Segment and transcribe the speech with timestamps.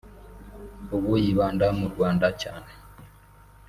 [0.95, 2.71] ubu yibanda mu Rwanda cyane